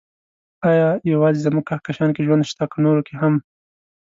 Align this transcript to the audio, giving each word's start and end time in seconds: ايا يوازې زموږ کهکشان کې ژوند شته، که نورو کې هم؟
ايا 0.69 0.87
يوازې 1.11 1.39
زموږ 1.45 1.63
کهکشان 1.69 2.09
کې 2.13 2.21
ژوند 2.27 2.43
شته، 2.51 2.63
که 2.71 2.77
نورو 2.85 3.01
کې 3.07 3.13
هم؟ 3.21 3.33